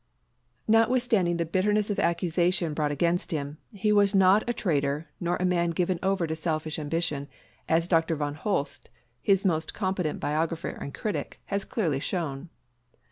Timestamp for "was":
3.93-4.15